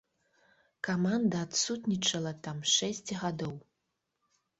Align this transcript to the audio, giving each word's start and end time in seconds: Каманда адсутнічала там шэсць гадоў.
Каманда 0.87 1.41
адсутнічала 1.47 2.31
там 2.47 2.57
шэсць 2.77 3.11
гадоў. 3.25 3.53